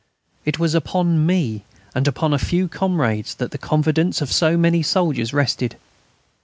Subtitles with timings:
[0.45, 1.63] It was upon me,
[1.93, 5.75] and upon a few comrades, that the confidence of so many soldiers rested.